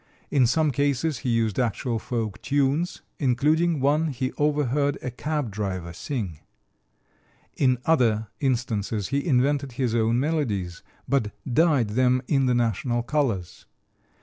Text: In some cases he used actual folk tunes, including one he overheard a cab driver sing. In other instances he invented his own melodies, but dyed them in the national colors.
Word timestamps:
In 0.31 0.47
some 0.47 0.71
cases 0.71 1.19
he 1.19 1.29
used 1.29 1.59
actual 1.59 1.99
folk 1.99 2.41
tunes, 2.41 3.03
including 3.19 3.79
one 3.79 4.07
he 4.07 4.31
overheard 4.31 4.97
a 5.03 5.11
cab 5.11 5.51
driver 5.51 5.93
sing. 5.93 6.39
In 7.55 7.77
other 7.85 8.29
instances 8.39 9.09
he 9.09 9.23
invented 9.23 9.73
his 9.73 9.93
own 9.93 10.19
melodies, 10.19 10.81
but 11.07 11.29
dyed 11.45 11.89
them 11.89 12.23
in 12.27 12.47
the 12.47 12.55
national 12.55 13.03
colors. 13.03 13.67